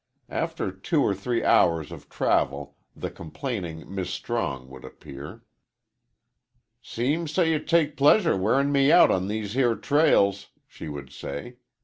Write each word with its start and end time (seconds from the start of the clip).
After 0.29 0.71
two 0.71 1.03
or 1.03 1.13
three 1.13 1.43
hours 1.43 1.91
of 1.91 2.09
travel 2.09 2.75
the 2.95 3.11
complaining 3.11 3.83
"Mis' 3.93 4.09
Strong" 4.09 4.67
would 4.69 4.83
appear. 4.83 5.43
"Seems 6.81 7.33
so 7.35 7.43
ye 7.43 7.59
take 7.59 7.95
pleasure 7.97 8.35
wearin' 8.35 8.71
me 8.71 8.91
out 8.91 9.11
on 9.11 9.27
these 9.27 9.53
here 9.53 9.75
trails," 9.75 10.47
she 10.65 10.89
would 10.89 11.11
say. 11.11 11.57